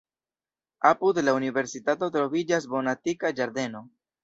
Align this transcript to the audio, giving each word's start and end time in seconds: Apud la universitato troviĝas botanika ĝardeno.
Apud 0.91 1.19
la 1.25 1.35
universitato 1.41 2.11
troviĝas 2.17 2.67
botanika 2.75 3.35
ĝardeno. 3.41 3.87